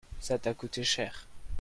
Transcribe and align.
ça 0.19 0.39
t'as 0.39 0.55
coûté 0.55 0.83
cher. 0.83 1.27